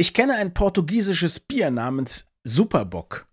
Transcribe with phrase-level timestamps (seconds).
[0.00, 3.26] Ich kenne ein portugiesisches Bier namens Superbock.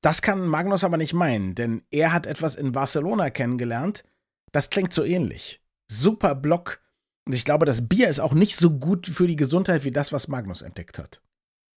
[0.00, 4.02] Das kann Magnus aber nicht meinen, denn er hat etwas in Barcelona kennengelernt.
[4.50, 5.60] Das klingt so ähnlich.
[5.88, 6.80] Superblock.
[7.26, 10.10] Und ich glaube, das Bier ist auch nicht so gut für die Gesundheit wie das,
[10.10, 11.20] was Magnus entdeckt hat.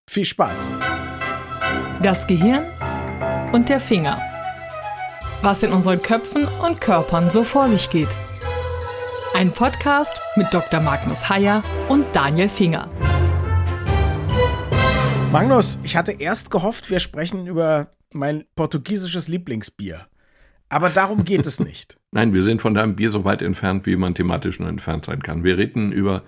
[0.08, 0.70] Viel Spaß.
[2.00, 2.64] Das Gehirn
[3.52, 4.18] und der Finger.
[5.42, 8.16] Was in unseren Köpfen und Körpern so vor sich geht.
[9.34, 10.80] Ein Podcast mit Dr.
[10.80, 12.88] Magnus Heyer und Daniel Finger.
[15.32, 20.06] Magnus, ich hatte erst gehofft, wir sprechen über mein portugiesisches Lieblingsbier.
[20.68, 21.96] Aber darum geht es nicht.
[22.10, 25.22] Nein, wir sind von deinem Bier so weit entfernt, wie man thematisch nur entfernt sein
[25.22, 25.42] kann.
[25.42, 26.22] Wir reden über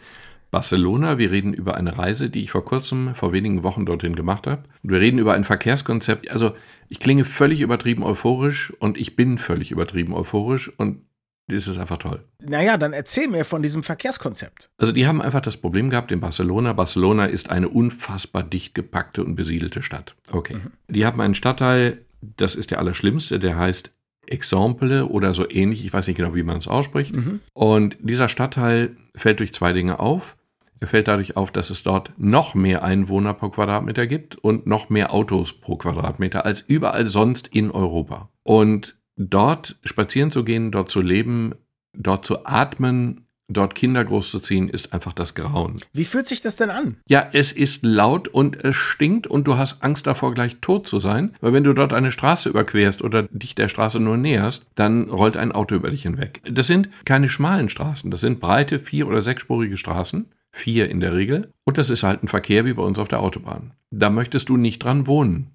[0.51, 4.47] Barcelona, wir reden über eine Reise, die ich vor kurzem, vor wenigen Wochen dorthin gemacht
[4.47, 4.63] habe.
[4.83, 6.31] Wir reden über ein Verkehrskonzept.
[6.31, 6.55] Also
[6.89, 11.03] ich klinge völlig übertrieben euphorisch und ich bin völlig übertrieben euphorisch und
[11.47, 12.25] das ist einfach toll.
[12.43, 14.71] Naja, dann erzähl mir von diesem Verkehrskonzept.
[14.79, 16.73] Also die haben einfach das Problem gehabt in Barcelona.
[16.73, 20.15] Barcelona ist eine unfassbar dicht gepackte und besiedelte Stadt.
[20.31, 20.55] Okay.
[20.55, 20.73] Mhm.
[20.89, 23.91] Die haben einen Stadtteil, das ist der allerschlimmste, der heißt
[24.27, 25.85] Exemple oder so ähnlich.
[25.85, 27.15] Ich weiß nicht genau, wie man es ausspricht.
[27.15, 27.41] Mhm.
[27.53, 30.37] Und dieser Stadtteil fällt durch zwei Dinge auf.
[30.81, 34.89] Er fällt dadurch auf, dass es dort noch mehr Einwohner pro Quadratmeter gibt und noch
[34.89, 38.31] mehr Autos pro Quadratmeter als überall sonst in Europa.
[38.43, 41.55] Und dort spazieren zu gehen, dort zu leben,
[41.93, 45.81] dort zu atmen, dort Kinder großzuziehen, ist einfach das Grauen.
[45.93, 46.97] Wie fühlt sich das denn an?
[47.09, 51.01] Ja, es ist laut und es stinkt und du hast Angst davor, gleich tot zu
[51.01, 55.11] sein, weil wenn du dort eine Straße überquerst oder dich der Straße nur näherst, dann
[55.11, 56.41] rollt ein Auto über dich hinweg.
[56.51, 60.27] Das sind keine schmalen Straßen, das sind breite vier- oder sechsspurige Straßen.
[60.57, 61.51] Vier in der Regel.
[61.65, 63.73] Und das ist halt ein Verkehr wie bei uns auf der Autobahn.
[63.91, 65.51] Da möchtest du nicht dran wohnen.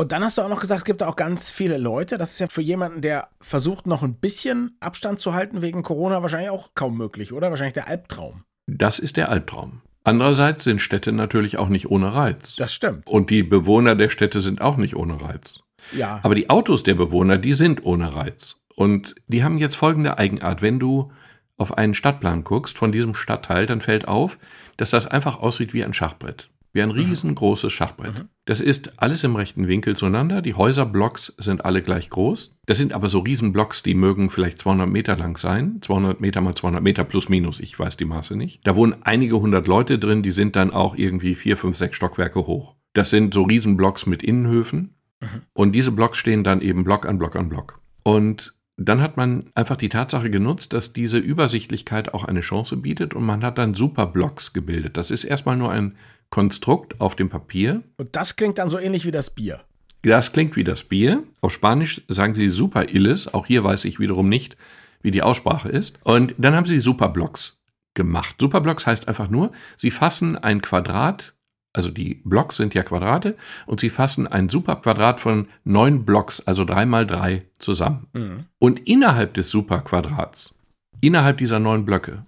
[0.00, 2.16] Und dann hast du auch noch gesagt, es gibt da auch ganz viele Leute.
[2.16, 6.22] Das ist ja für jemanden, der versucht, noch ein bisschen Abstand zu halten wegen Corona,
[6.22, 7.50] wahrscheinlich auch kaum möglich, oder?
[7.50, 8.44] Wahrscheinlich der Albtraum.
[8.66, 9.82] Das ist der Albtraum.
[10.02, 12.56] Andererseits sind Städte natürlich auch nicht ohne Reiz.
[12.56, 13.08] Das stimmt.
[13.08, 15.60] Und die Bewohner der Städte sind auch nicht ohne Reiz.
[15.92, 16.20] Ja.
[16.22, 18.56] Aber die Autos der Bewohner, die sind ohne Reiz.
[18.74, 20.62] Und die haben jetzt folgende Eigenart.
[20.62, 21.12] Wenn du
[21.58, 24.38] auf einen Stadtplan guckst von diesem Stadtteil, dann fällt auf,
[24.78, 26.48] dass das einfach aussieht wie ein Schachbrett.
[26.72, 26.94] Wie ein mhm.
[26.94, 28.14] riesengroßes Schachbrett.
[28.14, 28.28] Mhm.
[28.44, 30.40] Das ist alles im rechten Winkel zueinander.
[30.40, 32.56] Die Häuserblocks sind alle gleich groß.
[32.66, 35.78] Das sind aber so Riesenblocks, die mögen vielleicht 200 Meter lang sein.
[35.80, 37.58] 200 Meter mal 200 Meter plus minus.
[37.60, 38.60] Ich weiß die Maße nicht.
[38.64, 40.22] Da wohnen einige hundert Leute drin.
[40.22, 42.76] Die sind dann auch irgendwie vier, fünf, sechs Stockwerke hoch.
[42.92, 44.94] Das sind so Riesenblocks mit Innenhöfen.
[45.20, 45.42] Mhm.
[45.52, 47.80] Und diese Blocks stehen dann eben Block an Block an Block.
[48.02, 53.12] Und dann hat man einfach die Tatsache genutzt, dass diese Übersichtlichkeit auch eine Chance bietet
[53.12, 54.96] und man hat dann Superblocks gebildet.
[54.96, 55.96] Das ist erstmal nur ein
[56.30, 57.82] Konstrukt auf dem Papier.
[57.96, 59.60] Und das klingt dann so ähnlich wie das Bier.
[60.02, 61.22] Das klingt wie das Bier.
[61.40, 63.32] Auf Spanisch sagen sie Super Illes.
[63.34, 64.56] Auch hier weiß ich wiederum nicht,
[65.02, 65.98] wie die Aussprache ist.
[66.04, 67.60] Und dann haben sie Superblocks
[67.94, 68.36] gemacht.
[68.40, 71.34] Superblocks heißt einfach nur, sie fassen ein Quadrat,
[71.72, 73.36] also die Blocks sind ja Quadrate,
[73.66, 78.06] und sie fassen ein Superquadrat von neun Blocks, also drei mal drei, zusammen.
[78.12, 78.44] Mhm.
[78.58, 80.54] Und innerhalb des Superquadrats,
[81.00, 82.24] innerhalb dieser neun Blöcke,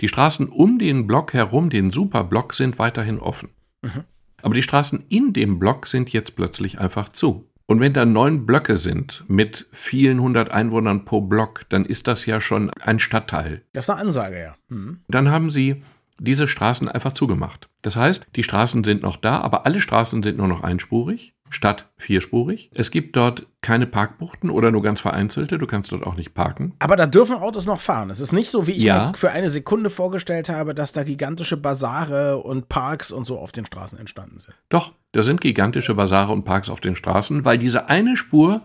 [0.00, 3.50] die Straßen um den Block herum, den Superblock, sind weiterhin offen.
[3.82, 4.04] Mhm.
[4.42, 7.46] Aber die Straßen in dem Block sind jetzt plötzlich einfach zu.
[7.66, 12.26] Und wenn da neun Blöcke sind mit vielen hundert Einwohnern pro Block, dann ist das
[12.26, 13.62] ja schon ein Stadtteil.
[13.72, 14.56] Das ist eine Ansage, ja.
[14.68, 15.00] Mhm.
[15.08, 15.82] Dann haben sie
[16.18, 17.68] diese Straßen einfach zugemacht.
[17.82, 21.88] Das heißt, die Straßen sind noch da, aber alle Straßen sind nur noch einspurig statt
[21.98, 22.70] vierspurig.
[22.72, 25.58] Es gibt dort keine Parkbuchten oder nur ganz vereinzelte.
[25.58, 26.74] Du kannst dort auch nicht parken.
[26.78, 28.08] Aber da dürfen Autos noch fahren.
[28.08, 29.08] Es ist nicht so, wie ich ja.
[29.08, 33.52] mir für eine Sekunde vorgestellt habe, dass da gigantische Basare und Parks und so auf
[33.52, 34.54] den Straßen entstanden sind.
[34.70, 38.62] Doch, da sind gigantische Basare und Parks auf den Straßen, weil diese eine Spur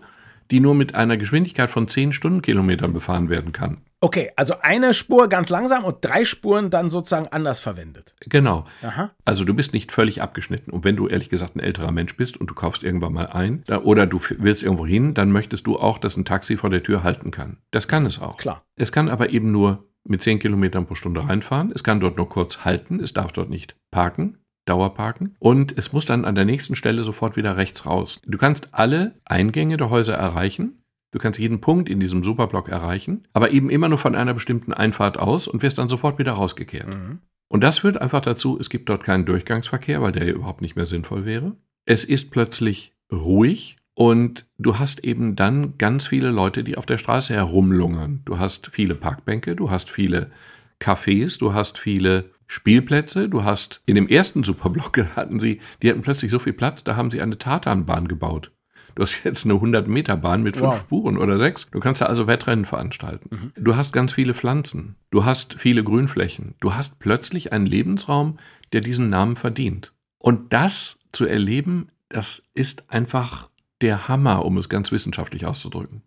[0.50, 3.78] die nur mit einer Geschwindigkeit von 10 Stundenkilometern befahren werden kann.
[4.00, 8.14] Okay, also eine Spur ganz langsam und drei Spuren dann sozusagen anders verwendet.
[8.20, 8.66] Genau.
[8.82, 9.12] Aha.
[9.24, 10.70] Also du bist nicht völlig abgeschnitten.
[10.70, 13.64] Und wenn du ehrlich gesagt ein älterer Mensch bist und du kaufst irgendwann mal ein
[13.84, 17.02] oder du willst irgendwo hin, dann möchtest du auch, dass ein Taxi vor der Tür
[17.02, 17.58] halten kann.
[17.70, 18.36] Das kann es auch.
[18.36, 18.64] Klar.
[18.76, 21.72] Es kann aber eben nur mit 10 Kilometern pro Stunde reinfahren.
[21.74, 23.00] Es kann dort nur kurz halten.
[23.00, 24.38] Es darf dort nicht parken.
[24.66, 25.36] Dauerparken.
[25.38, 28.20] Und es muss dann an der nächsten Stelle sofort wieder rechts raus.
[28.26, 30.82] Du kannst alle Eingänge der Häuser erreichen.
[31.12, 34.72] Du kannst jeden Punkt in diesem Superblock erreichen, aber eben immer nur von einer bestimmten
[34.72, 36.88] Einfahrt aus und wirst dann sofort wieder rausgekehrt.
[36.88, 37.20] Mhm.
[37.48, 40.86] Und das führt einfach dazu, es gibt dort keinen Durchgangsverkehr, weil der überhaupt nicht mehr
[40.86, 41.56] sinnvoll wäre.
[41.84, 46.98] Es ist plötzlich ruhig und du hast eben dann ganz viele Leute, die auf der
[46.98, 48.22] Straße herumlungern.
[48.24, 50.32] Du hast viele Parkbänke, du hast viele
[50.80, 53.28] Cafés, du hast viele Spielplätze.
[53.28, 56.96] Du hast in dem ersten Superblock hatten sie, die hatten plötzlich so viel Platz, da
[56.96, 58.52] haben sie eine Tatanbahn gebaut.
[58.96, 60.78] Du hast jetzt eine 100 Meter Bahn mit fünf wow.
[60.80, 61.68] Spuren oder sechs.
[61.70, 63.28] Du kannst da also Wettrennen veranstalten.
[63.30, 63.52] Mhm.
[63.62, 64.96] Du hast ganz viele Pflanzen.
[65.10, 66.54] Du hast viele Grünflächen.
[66.60, 68.38] Du hast plötzlich einen Lebensraum,
[68.72, 69.92] der diesen Namen verdient.
[70.18, 73.50] Und das zu erleben, das ist einfach
[73.82, 76.02] der Hammer, um es ganz wissenschaftlich auszudrücken.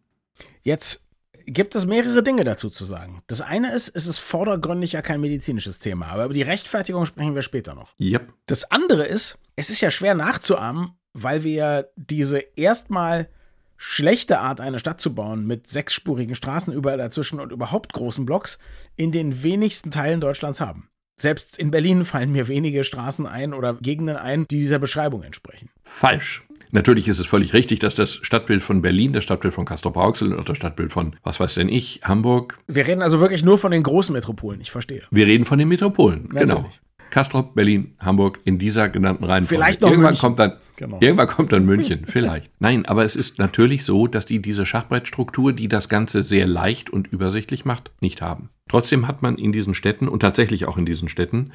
[0.63, 1.03] Jetzt
[1.45, 3.21] gibt es mehrere Dinge dazu zu sagen.
[3.27, 7.35] Das eine ist, es ist vordergründig ja kein medizinisches Thema, aber über die Rechtfertigung sprechen
[7.35, 7.93] wir später noch.
[7.99, 8.33] Yep.
[8.47, 13.29] Das andere ist, es ist ja schwer nachzuahmen, weil wir diese erstmal
[13.77, 18.59] schlechte Art, eine Stadt zu bauen, mit sechsspurigen Straßen überall dazwischen und überhaupt großen Blocks,
[18.97, 20.89] in den wenigsten Teilen Deutschlands haben.
[21.19, 25.69] Selbst in Berlin fallen mir wenige Straßen ein oder Gegenden ein, die dieser Beschreibung entsprechen.
[25.83, 26.43] Falsch.
[26.71, 30.47] Natürlich ist es völlig richtig, dass das Stadtbild von Berlin, das Stadtbild von Castrop-Rauxel und
[30.47, 32.59] das Stadtbild von, was weiß denn ich, Hamburg.
[32.67, 35.03] Wir reden also wirklich nur von den großen Metropolen, ich verstehe.
[35.11, 36.47] Wir reden von den Metropolen, Natürlich.
[36.47, 36.69] genau.
[37.09, 39.55] Kastrop, Berlin, Hamburg in dieser genannten Reihenfolge.
[39.61, 40.21] Vielleicht noch irgendwann München.
[40.21, 40.97] kommt dann Genau.
[41.01, 42.49] irgendwann kommt dann München, vielleicht.
[42.59, 46.89] Nein, aber es ist natürlich so, dass die diese Schachbrettstruktur, die das Ganze sehr leicht
[46.89, 48.49] und übersichtlich macht, nicht haben.
[48.69, 51.51] Trotzdem hat man in diesen Städten und tatsächlich auch in diesen Städten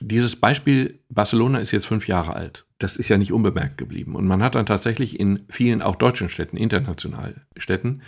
[0.00, 2.64] dieses Beispiel Barcelona ist jetzt fünf Jahre alt.
[2.78, 4.16] Das ist ja nicht unbemerkt geblieben.
[4.16, 8.02] Und man hat dann tatsächlich in vielen auch deutschen Städten, international Städten,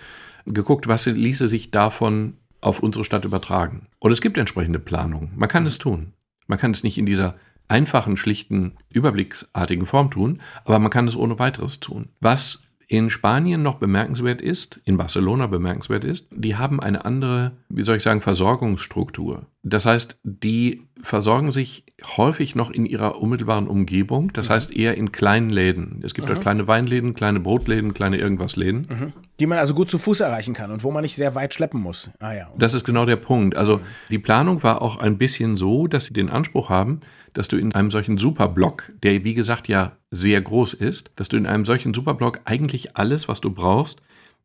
[0.46, 3.86] geguckt, was ließe sich davon auf unsere Stadt übertragen.
[3.98, 5.32] Und es gibt entsprechende Planungen.
[5.36, 6.14] Man kann es tun.
[6.46, 7.36] Man kann es nicht in dieser
[7.68, 12.08] einfachen, schlichten, überblicksartigen Form tun, aber man kann es ohne weiteres tun.
[12.20, 17.82] Was in Spanien noch bemerkenswert ist, in Barcelona bemerkenswert ist, die haben eine andere, wie
[17.82, 19.46] soll ich sagen, Versorgungsstruktur.
[19.62, 21.84] Das heißt, die versorgen sich
[22.16, 26.00] häufig noch in ihrer unmittelbaren Umgebung, das heißt eher in kleinen Läden.
[26.02, 29.12] Es gibt dort kleine Weinläden, kleine Brotläden, kleine irgendwas-Läden.
[29.40, 31.80] Die man also gut zu Fuß erreichen kann und wo man nicht sehr weit schleppen
[31.80, 32.10] muss.
[32.20, 32.50] Ah ja.
[32.58, 33.56] Das ist genau der Punkt.
[33.56, 33.80] Also
[34.10, 37.00] die Planung war auch ein bisschen so, dass sie den Anspruch haben,
[37.34, 41.36] dass du in einem solchen Superblock, der wie gesagt ja sehr groß ist, dass du
[41.36, 44.00] in einem solchen Superblock eigentlich alles, was du brauchst,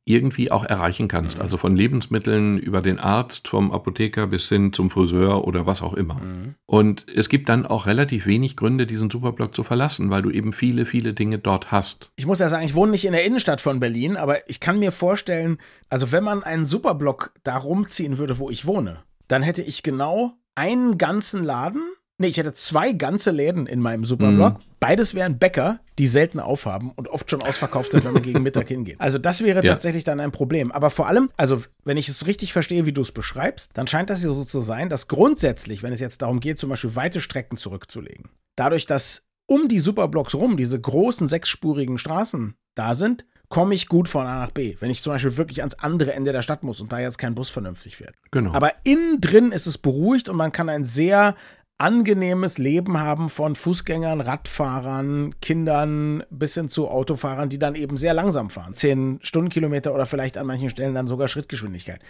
[0.09, 1.39] irgendwie auch erreichen kannst.
[1.39, 5.93] Also von Lebensmitteln über den Arzt, vom Apotheker bis hin zum Friseur oder was auch
[5.93, 6.19] immer.
[6.65, 10.51] Und es gibt dann auch relativ wenig Gründe, diesen Superblock zu verlassen, weil du eben
[10.51, 12.09] viele, viele Dinge dort hast.
[12.15, 14.79] Ich muss ja sagen, ich wohne nicht in der Innenstadt von Berlin, aber ich kann
[14.79, 15.59] mir vorstellen,
[15.89, 20.33] also wenn man einen Superblock da rumziehen würde, wo ich wohne, dann hätte ich genau
[20.55, 21.83] einen ganzen Laden.
[22.21, 24.57] Nee, ich hätte zwei ganze Läden in meinem Superblock.
[24.81, 28.67] Beides wären Bäcker, die selten aufhaben und oft schon ausverkauft sind, wenn man gegen Mittag
[28.67, 28.97] hingeht.
[28.99, 29.71] Also das wäre Ja.
[29.71, 30.71] tatsächlich dann ein Problem.
[30.71, 34.09] Aber vor allem, also wenn ich es richtig verstehe, wie du es beschreibst, dann scheint
[34.09, 37.21] das ja so zu sein, dass grundsätzlich, wenn es jetzt darum geht, zum Beispiel weite
[37.21, 43.73] Strecken zurückzulegen, dadurch, dass um die Superblocks rum diese großen sechsspurigen Straßen da sind, komme
[43.73, 44.75] ich gut von A nach B.
[44.79, 47.33] Wenn ich zum Beispiel wirklich ans andere Ende der Stadt muss und da jetzt kein
[47.33, 48.13] Bus vernünftig fährt.
[48.29, 48.53] Genau.
[48.53, 51.35] Aber innen drin ist es beruhigt und man kann ein sehr
[51.79, 58.13] angenehmes Leben haben von Fußgängern, Radfahrern, Kindern bis hin zu Autofahrern, die dann eben sehr
[58.13, 58.75] langsam fahren.
[58.75, 62.01] Zehn Stundenkilometer oder vielleicht an manchen Stellen dann sogar Schrittgeschwindigkeit.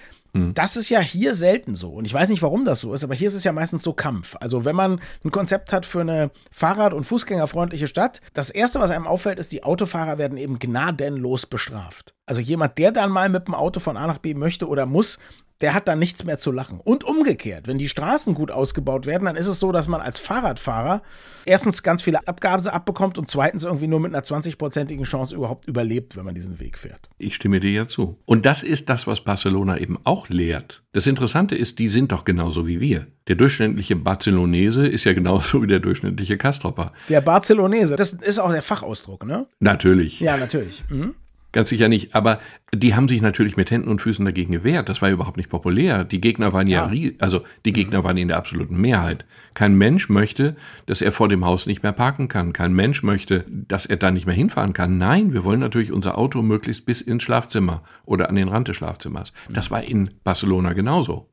[0.53, 1.89] Das ist ja hier selten so.
[1.89, 3.93] Und ich weiß nicht, warum das so ist, aber hier ist es ja meistens so
[3.93, 4.35] Kampf.
[4.39, 8.91] Also wenn man ein Konzept hat für eine Fahrrad- und Fußgängerfreundliche Stadt, das Erste, was
[8.91, 12.13] einem auffällt, ist, die Autofahrer werden eben gnadenlos bestraft.
[12.25, 15.17] Also jemand, der dann mal mit dem Auto von A nach B möchte oder muss,
[15.61, 16.79] der hat dann nichts mehr zu lachen.
[16.79, 20.17] Und umgekehrt, wenn die Straßen gut ausgebaut werden, dann ist es so, dass man als
[20.17, 21.01] Fahrradfahrer
[21.45, 26.15] erstens ganz viele Abgase abbekommt und zweitens irgendwie nur mit einer 20-prozentigen Chance überhaupt überlebt,
[26.15, 27.09] wenn man diesen Weg fährt.
[27.17, 28.17] Ich stimme dir ja zu.
[28.25, 30.83] Und das ist das, was Barcelona eben auch lehrt.
[30.93, 33.07] Das Interessante ist, die sind doch genauso wie wir.
[33.27, 36.93] Der durchschnittliche Barcelonese ist ja genauso wie der durchschnittliche Kastropper.
[37.09, 39.45] Der Barcelonese, das ist auch der Fachausdruck, ne?
[39.59, 40.19] Natürlich.
[40.19, 40.83] Ja, natürlich.
[40.89, 41.15] Mhm.
[41.51, 42.13] Ganz sicher nicht.
[42.13, 42.39] Aber
[42.73, 44.87] die haben sich natürlich mit Händen und Füßen dagegen gewehrt.
[44.87, 46.03] Das war überhaupt nicht populär.
[46.03, 47.11] Die Gegner waren ja, Ja.
[47.19, 49.25] also die Gegner waren in der absoluten Mehrheit.
[49.55, 52.53] Kein Mensch möchte, dass er vor dem Haus nicht mehr parken kann.
[52.53, 54.99] Kein Mensch möchte, dass er da nicht mehr hinfahren kann.
[54.99, 58.77] Nein, wir wollen natürlich unser Auto möglichst bis ins Schlafzimmer oder an den Rand des
[58.77, 59.33] Schlafzimmers.
[59.49, 61.29] Das war in Barcelona genauso.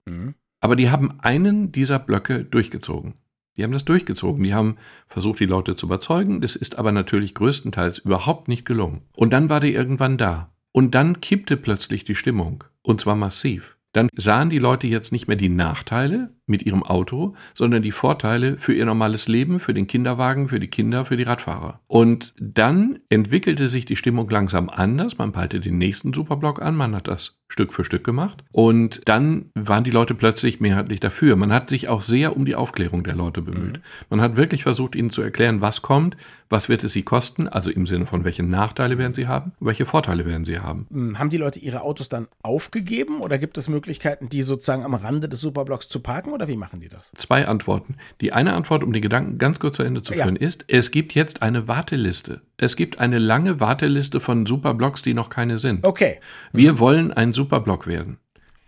[0.61, 3.15] Aber die haben einen dieser Blöcke durchgezogen.
[3.57, 4.43] Die haben das durchgezogen.
[4.43, 4.77] Die haben
[5.09, 6.41] versucht, die Leute zu überzeugen.
[6.41, 9.03] Das ist aber natürlich größtenteils überhaupt nicht gelungen.
[9.15, 10.51] Und dann war der irgendwann da.
[10.73, 12.65] Und dann kippte plötzlich die Stimmung.
[12.83, 13.77] Und zwar massiv.
[13.97, 18.59] Dann sahen die Leute jetzt nicht mehr die Nachteile mit ihrem Auto, sondern die Vorteile
[18.59, 21.81] für ihr normales Leben, für den Kinderwagen, für die Kinder, für die Radfahrer.
[21.87, 25.17] Und dann entwickelte sich die Stimmung langsam anders.
[25.17, 28.43] Man peilte den nächsten Superblock an, man hat das Stück für Stück gemacht.
[28.53, 31.37] Und dann waren die Leute plötzlich mehrheitlich dafür.
[31.37, 33.81] Man hat sich auch sehr um die Aufklärung der Leute bemüht.
[34.11, 36.17] Man hat wirklich versucht, ihnen zu erklären, was kommt,
[36.49, 39.87] was wird es sie kosten, also im Sinne von welche Nachteile werden sie haben, welche
[39.87, 40.87] Vorteile werden sie haben.
[40.91, 44.95] Hm, Haben die Leute ihre Autos dann aufgegeben oder gibt es Möglichkeiten, die sozusagen am
[44.95, 47.11] Rande des Superblocks zu parken oder wie machen die das?
[47.17, 47.97] Zwei Antworten.
[48.21, 50.25] Die eine Antwort, um den Gedanken ganz kurz zu Ende zu Ja.
[50.25, 52.43] führen, ist, es gibt jetzt eine Warteliste.
[52.59, 55.85] Es gibt eine lange Warteliste von Superblocks, die noch keine sind.
[55.85, 56.21] Okay.
[56.53, 58.19] Wir wollen ein Superblock werden.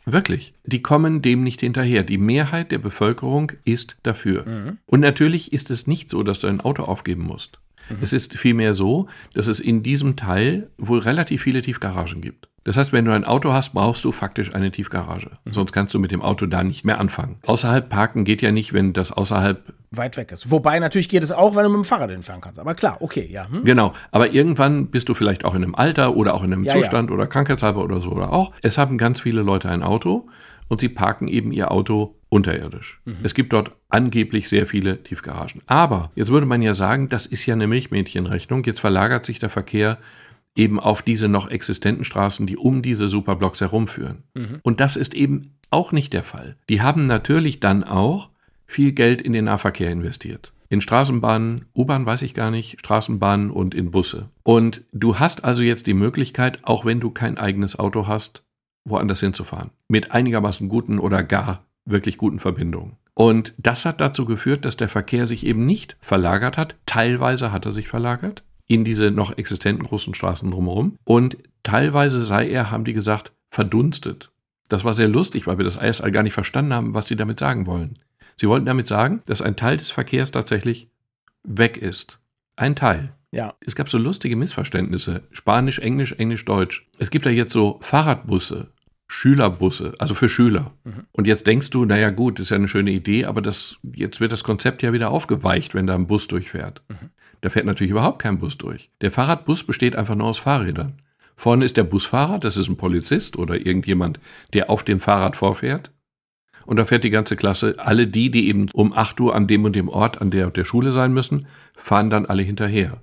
[0.04, 0.54] Wirklich.
[0.64, 2.02] Die kommen dem nicht hinterher.
[2.02, 4.46] Die Mehrheit der Bevölkerung ist dafür.
[4.46, 4.78] Mhm.
[4.86, 7.58] Und natürlich ist es nicht so, dass du ein Auto aufgeben musst.
[8.02, 12.47] Es ist vielmehr so, dass es in diesem Teil wohl relativ viele Tiefgaragen gibt.
[12.68, 15.30] Das heißt, wenn du ein Auto hast, brauchst du faktisch eine Tiefgarage.
[15.50, 17.38] Sonst kannst du mit dem Auto da nicht mehr anfangen.
[17.46, 20.50] Außerhalb parken geht ja nicht, wenn das außerhalb Weit weg ist.
[20.50, 22.60] Wobei natürlich geht es auch, wenn du mit dem Fahrrad hinfahren kannst.
[22.60, 23.48] Aber klar, okay, ja.
[23.50, 23.64] Hm?
[23.64, 26.74] Genau, aber irgendwann bist du vielleicht auch in einem Alter oder auch in einem Ja,
[26.74, 28.52] Zustand oder krankheitshalber oder so oder auch.
[28.60, 30.28] Es haben ganz viele Leute ein Auto
[30.68, 33.00] und sie parken eben ihr Auto unterirdisch.
[33.22, 35.62] Es gibt dort angeblich sehr viele Tiefgaragen.
[35.66, 38.62] Aber jetzt würde man ja sagen, das ist ja eine Milchmädchenrechnung.
[38.64, 39.96] Jetzt verlagert sich der Verkehr
[40.54, 44.24] eben auf diese noch existenten Straßen, die um diese Superblocks herumführen.
[44.62, 46.56] Und das ist eben auch nicht der Fall.
[46.68, 48.30] Die haben natürlich dann auch
[48.66, 50.52] viel Geld in den Nahverkehr investiert.
[50.70, 54.28] In Straßenbahnen, U-Bahn weiß ich gar nicht, Straßenbahnen und in Busse.
[54.42, 58.42] Und du hast also jetzt die Möglichkeit, auch wenn du kein eigenes Auto hast,
[58.84, 59.70] woanders hinzufahren.
[59.88, 62.96] Mit einigermaßen guten oder gar wirklich guten Verbindungen.
[63.14, 66.76] Und das hat dazu geführt, dass der Verkehr sich eben nicht verlagert hat.
[66.84, 70.96] Teilweise hat er sich verlagert in diese noch existenten großen Straßen drumherum.
[71.04, 74.30] Und teilweise sei er, haben die gesagt, verdunstet.
[74.68, 77.40] Das war sehr lustig, weil wir das erst gar nicht verstanden haben, was sie damit
[77.40, 77.98] sagen wollen.
[78.36, 80.88] Sie wollten damit sagen, dass ein Teil des Verkehrs tatsächlich
[81.42, 82.20] weg ist.
[82.56, 83.14] Ein Teil.
[83.32, 83.54] Ja.
[83.60, 85.22] Es gab so lustige Missverständnisse.
[85.32, 86.86] Spanisch, Englisch, Englisch, Deutsch.
[86.98, 88.70] Es gibt ja jetzt so Fahrradbusse,
[89.08, 90.72] Schülerbusse, also für Schüler.
[91.12, 94.32] Und jetzt denkst du, naja gut, ist ja eine schöne Idee, aber das, jetzt wird
[94.32, 96.82] das Konzept ja wieder aufgeweicht, wenn da ein Bus durchfährt.
[97.40, 98.90] Da fährt natürlich überhaupt kein Bus durch.
[99.00, 101.00] Der Fahrradbus besteht einfach nur aus Fahrrädern.
[101.36, 104.18] Vorne ist der Busfahrer, das ist ein Polizist oder irgendjemand,
[104.52, 105.92] der auf dem Fahrrad vorfährt.
[106.66, 109.64] Und da fährt die ganze Klasse, alle die, die eben um 8 Uhr an dem
[109.64, 113.00] und dem Ort an der, der Schule sein müssen, fahren dann alle hinterher.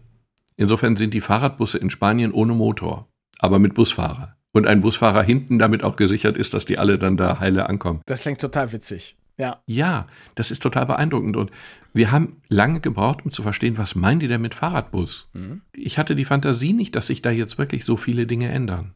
[0.57, 3.07] Insofern sind die Fahrradbusse in Spanien ohne Motor,
[3.39, 4.34] aber mit Busfahrer.
[4.55, 8.00] Und ein Busfahrer hinten damit auch gesichert ist, dass die alle dann da heile ankommen.
[8.05, 9.17] Das klingt total witzig.
[9.38, 9.62] Ja.
[9.65, 11.35] Ja, das ist total beeindruckend.
[11.35, 11.51] Und
[11.93, 15.27] wir haben lange gebraucht, um zu verstehen, was meinen die denn mit Fahrradbus?
[15.74, 18.93] Ich hatte die Fantasie nicht, dass sich da jetzt wirklich so viele Dinge ändern.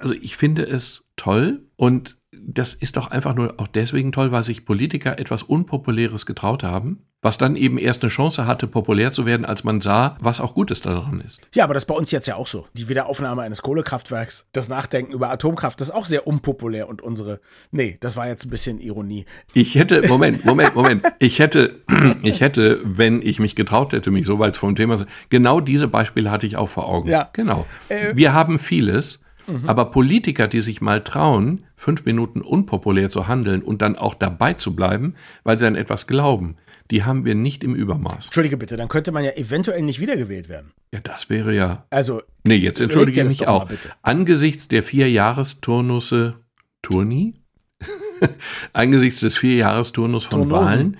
[0.00, 4.44] Also ich finde es toll und das ist doch einfach nur auch deswegen toll, weil
[4.44, 9.24] sich Politiker etwas Unpopuläres getraut haben, was dann eben erst eine Chance hatte, populär zu
[9.24, 11.40] werden, als man sah, was auch Gutes daran ist.
[11.54, 12.66] Ja, aber das ist bei uns jetzt ja auch so.
[12.74, 17.40] Die Wiederaufnahme eines Kohlekraftwerks, das Nachdenken über Atomkraft, das ist auch sehr unpopulär und unsere.
[17.70, 19.24] Nee, das war jetzt ein bisschen Ironie.
[19.54, 21.04] Ich hätte, Moment, Moment, Moment.
[21.18, 21.80] Ich hätte,
[22.22, 26.30] ich hätte, wenn ich mich getraut hätte, mich so weit vom Thema, genau diese Beispiele
[26.30, 27.08] hatte ich auch vor Augen.
[27.08, 27.30] Ja.
[27.32, 27.64] Genau.
[27.88, 29.20] Äh, Wir haben vieles,
[29.66, 34.54] aber Politiker, die sich mal trauen, fünf Minuten unpopulär zu handeln und dann auch dabei
[34.54, 35.14] zu bleiben,
[35.44, 36.56] weil sie an etwas glauben,
[36.90, 38.26] die haben wir nicht im Übermaß.
[38.26, 40.72] Entschuldige bitte, dann könnte man ja eventuell nicht wiedergewählt werden.
[40.92, 41.84] Ja, das wäre ja.
[41.90, 43.68] Also, Nee, jetzt entschuldige mich auch.
[43.68, 43.76] mal.
[44.02, 46.36] Angesichts der Vierjahresturnusse
[46.82, 47.34] Turni?
[48.72, 50.66] Angesichts des Vierjahresturnus von Turnosen.
[50.66, 50.96] Wahlen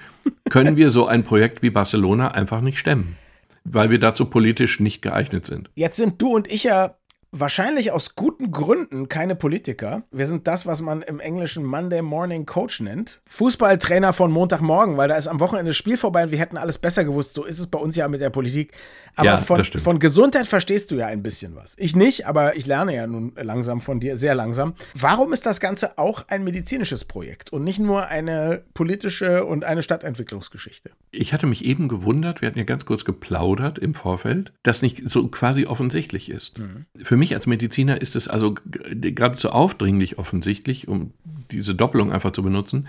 [0.51, 3.17] können wir so ein Projekt wie Barcelona einfach nicht stemmen,
[3.65, 5.71] weil wir dazu politisch nicht geeignet sind.
[5.75, 6.97] jetzt sind du und ich ja
[7.31, 10.03] wahrscheinlich aus guten Gründen keine Politiker.
[10.11, 13.21] Wir sind das, was man im Englischen Monday Morning Coach nennt.
[13.27, 16.79] Fußballtrainer von Montagmorgen, weil da ist am Wochenende das Spiel vorbei und wir hätten alles
[16.79, 17.35] besser gewusst.
[17.35, 18.73] So ist es bei uns ja mit der Politik.
[19.17, 21.75] Aber Ja, von, von Gesundheit verstehst du ja ein bisschen was.
[21.77, 24.75] Ich nicht, aber ich lerne ja nun langsam von dir, sehr langsam.
[24.95, 29.83] Warum ist das Ganze auch ein medizinisches Projekt und nicht nur eine politische und eine
[29.83, 30.91] Stadtentwicklungsgeschichte?
[31.11, 35.03] Ich hatte mich eben gewundert, wir hatten ja ganz kurz geplaudert im Vorfeld, dass nicht
[35.11, 36.61] so quasi offensichtlich ist.
[37.03, 41.13] Für mich als Mediziner ist es also geradezu aufdringlich offensichtlich, um
[41.51, 42.87] diese Doppelung einfach zu benutzen,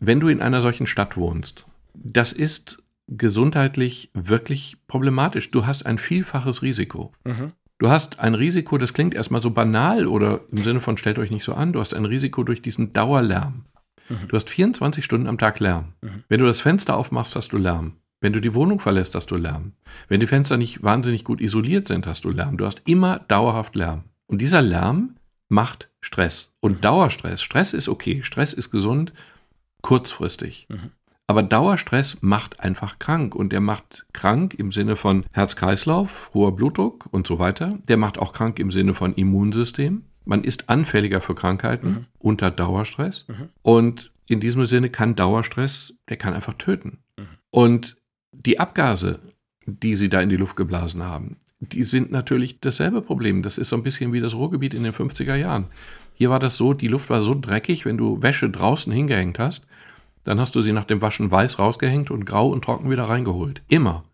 [0.00, 1.66] wenn du in einer solchen Stadt wohnst.
[1.94, 5.50] Das ist gesundheitlich wirklich problematisch.
[5.50, 7.12] Du hast ein vielfaches Risiko.
[7.78, 11.32] Du hast ein Risiko, das klingt erstmal so banal oder im Sinne von stellt euch
[11.32, 13.64] nicht so an, du hast ein Risiko durch diesen Dauerlärm.
[14.28, 15.94] Du hast 24 Stunden am Tag Lärm.
[16.28, 17.94] Wenn du das Fenster aufmachst, hast du Lärm.
[18.22, 19.72] Wenn du die Wohnung verlässt, hast du Lärm.
[20.08, 22.56] Wenn die Fenster nicht wahnsinnig gut isoliert sind, hast du Lärm.
[22.56, 24.04] Du hast immer dauerhaft Lärm.
[24.26, 25.16] Und dieser Lärm
[25.48, 26.52] macht Stress.
[26.60, 29.12] Und Dauerstress, Stress ist okay, Stress ist gesund,
[29.82, 30.68] kurzfristig.
[31.26, 37.08] Aber Dauerstress macht einfach krank und der macht krank im Sinne von Herz-Kreislauf, hoher Blutdruck
[37.10, 37.78] und so weiter.
[37.88, 40.04] Der macht auch krank im Sinne von Immunsystem.
[40.24, 43.26] Man ist anfälliger für Krankheiten unter Dauerstress.
[43.62, 46.98] Und in diesem Sinne kann Dauerstress, der kann einfach töten.
[47.50, 47.96] Und
[48.32, 49.20] die Abgase,
[49.66, 53.42] die sie da in die Luft geblasen haben, die sind natürlich dasselbe Problem.
[53.42, 55.66] Das ist so ein bisschen wie das Ruhrgebiet in den 50er Jahren.
[56.14, 59.66] Hier war das so, die Luft war so dreckig, wenn du Wäsche draußen hingehängt hast,
[60.24, 63.62] dann hast du sie nach dem Waschen weiß rausgehängt und grau und trocken wieder reingeholt.
[63.68, 64.04] Immer.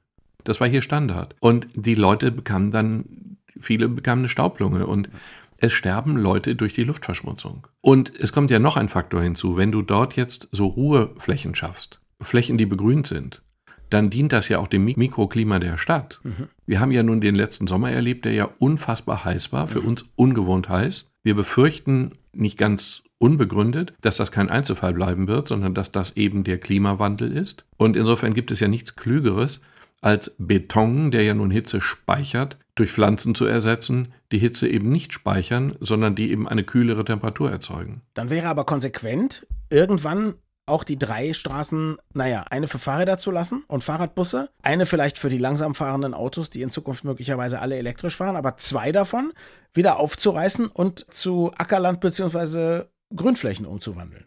[0.44, 1.34] Das war hier Standard.
[1.40, 4.86] Und die Leute bekamen dann, viele bekamen eine Staublunge.
[4.86, 5.10] Und
[5.58, 7.66] es sterben Leute durch die Luftverschmutzung.
[7.80, 12.00] Und es kommt ja noch ein Faktor hinzu, wenn du dort jetzt so Ruheflächen schaffst,
[12.20, 13.42] Flächen, die begrünt sind,
[13.90, 16.20] dann dient das ja auch dem Mikroklima der Stadt.
[16.22, 16.48] Mhm.
[16.66, 19.88] Wir haben ja nun den letzten Sommer erlebt, der ja unfassbar heiß war, für mhm.
[19.88, 21.10] uns ungewohnt heiß.
[21.22, 26.44] Wir befürchten nicht ganz unbegründet, dass das kein Einzelfall bleiben wird, sondern dass das eben
[26.44, 27.64] der Klimawandel ist.
[27.76, 29.60] Und insofern gibt es ja nichts Klügeres,
[30.00, 35.12] als Beton, der ja nun Hitze speichert, durch Pflanzen zu ersetzen, die Hitze eben nicht
[35.12, 38.02] speichern, sondern die eben eine kühlere Temperatur erzeugen.
[38.14, 40.34] Dann wäre aber konsequent, irgendwann
[40.68, 45.28] auch die drei Straßen, naja, eine für Fahrräder zu lassen und Fahrradbusse, eine vielleicht für
[45.28, 49.32] die langsam fahrenden Autos, die in Zukunft möglicherweise alle elektrisch fahren, aber zwei davon
[49.72, 52.84] wieder aufzureißen und zu Ackerland bzw.
[53.14, 54.26] Grünflächen umzuwandeln.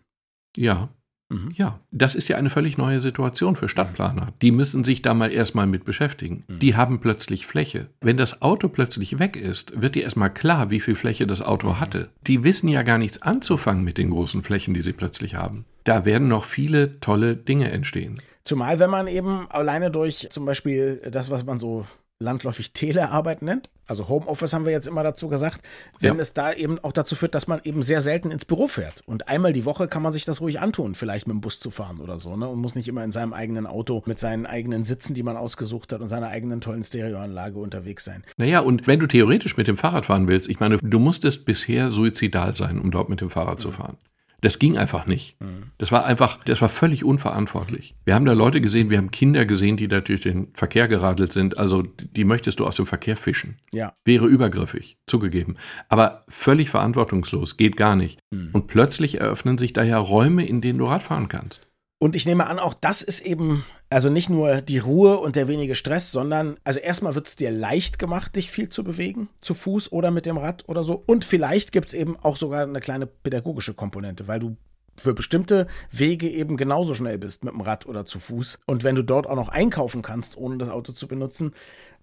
[0.57, 0.89] Ja,
[1.31, 1.53] Mhm.
[1.55, 4.33] Ja, das ist ja eine völlig neue Situation für Stadtplaner.
[4.41, 6.43] Die müssen sich da mal erstmal mit beschäftigen.
[6.47, 6.59] Mhm.
[6.59, 7.87] Die haben plötzlich Fläche.
[8.01, 11.69] Wenn das Auto plötzlich weg ist, wird dir erstmal klar, wie viel Fläche das Auto
[11.69, 11.79] mhm.
[11.79, 12.09] hatte.
[12.27, 15.65] Die wissen ja gar nichts anzufangen mit den großen Flächen, die sie plötzlich haben.
[15.85, 18.19] Da werden noch viele tolle Dinge entstehen.
[18.43, 21.85] Zumal, wenn man eben alleine durch zum Beispiel das, was man so
[22.21, 23.69] landläufig Telearbeit nennt.
[23.87, 25.61] Also Homeoffice haben wir jetzt immer dazu gesagt,
[25.99, 26.21] wenn ja.
[26.21, 29.01] es da eben auch dazu führt, dass man eben sehr selten ins Büro fährt.
[29.05, 31.71] Und einmal die Woche kann man sich das ruhig antun, vielleicht mit dem Bus zu
[31.71, 32.47] fahren oder so, ne?
[32.47, 35.91] Und muss nicht immer in seinem eigenen Auto mit seinen eigenen Sitzen, die man ausgesucht
[35.91, 38.23] hat und seiner eigenen tollen Stereoanlage unterwegs sein.
[38.37, 41.91] Naja, und wenn du theoretisch mit dem Fahrrad fahren willst, ich meine, du musstest bisher
[41.91, 43.61] suizidal sein, um dort mit dem Fahrrad mhm.
[43.61, 43.97] zu fahren.
[44.41, 45.39] Das ging einfach nicht.
[45.39, 45.71] Mhm.
[45.77, 47.95] Das war einfach, das war völlig unverantwortlich.
[48.05, 51.31] Wir haben da Leute gesehen, wir haben Kinder gesehen, die da durch den Verkehr geradelt
[51.31, 51.57] sind.
[51.57, 53.57] Also die möchtest du aus dem Verkehr fischen.
[53.71, 53.93] Ja.
[54.03, 55.57] Wäre übergriffig, zugegeben.
[55.89, 58.19] Aber völlig verantwortungslos, geht gar nicht.
[58.31, 58.49] Mhm.
[58.53, 61.67] Und plötzlich eröffnen sich da ja Räume, in denen du Radfahren kannst.
[62.01, 65.47] Und ich nehme an, auch das ist eben, also nicht nur die Ruhe und der
[65.47, 69.53] wenige Stress, sondern, also erstmal wird es dir leicht gemacht, dich viel zu bewegen, zu
[69.53, 71.03] Fuß oder mit dem Rad oder so.
[71.05, 74.57] Und vielleicht gibt es eben auch sogar eine kleine pädagogische Komponente, weil du
[74.99, 78.57] für bestimmte Wege eben genauso schnell bist mit dem Rad oder zu Fuß.
[78.65, 81.53] Und wenn du dort auch noch einkaufen kannst, ohne das Auto zu benutzen,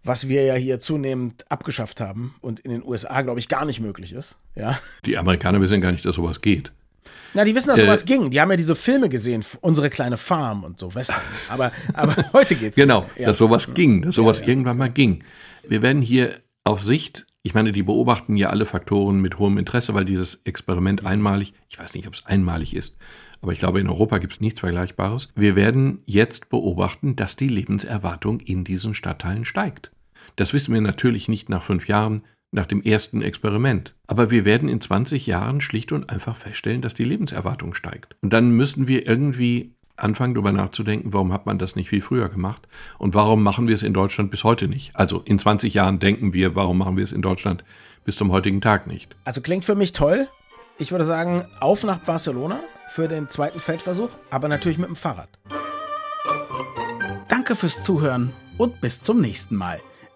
[0.05, 3.81] was wir ja hier zunehmend abgeschafft haben und in den USA, glaube ich, gar nicht
[3.81, 4.37] möglich ist.
[4.55, 4.79] Ja.
[5.07, 6.71] Die Amerikaner wissen gar nicht, dass sowas geht.
[7.35, 8.31] Na, die wissen, dass sowas äh, ging.
[8.31, 11.21] Die haben ja diese Filme gesehen, unsere kleine Farm und so, Western.
[11.49, 12.77] Aber, aber heute geht's.
[12.77, 13.27] Genau, ja.
[13.27, 14.49] dass sowas ging, dass sowas ja, ja.
[14.51, 15.25] irgendwann mal ging.
[15.67, 19.95] Wir werden hier auf Sicht, ich meine, die beobachten ja alle Faktoren mit hohem Interesse,
[19.95, 22.97] weil dieses Experiment einmalig, ich weiß nicht, ob es einmalig ist,
[23.41, 25.29] aber ich glaube, in Europa gibt es nichts Vergleichbares.
[25.35, 29.93] Wir werden jetzt beobachten, dass die Lebenserwartung in diesen Stadtteilen steigt.
[30.37, 33.95] Das wissen wir natürlich nicht nach fünf Jahren, nach dem ersten Experiment.
[34.07, 38.17] Aber wir werden in 20 Jahren schlicht und einfach feststellen, dass die Lebenserwartung steigt.
[38.23, 42.29] Und dann müssen wir irgendwie anfangen, darüber nachzudenken, warum hat man das nicht viel früher
[42.29, 44.95] gemacht und warum machen wir es in Deutschland bis heute nicht.
[44.95, 47.65] Also in 20 Jahren denken wir, warum machen wir es in Deutschland
[48.05, 49.15] bis zum heutigen Tag nicht.
[49.25, 50.29] Also klingt für mich toll.
[50.79, 55.29] Ich würde sagen, auf nach Barcelona für den zweiten Feldversuch, aber natürlich mit dem Fahrrad.
[57.29, 59.81] Danke fürs Zuhören und bis zum nächsten Mal.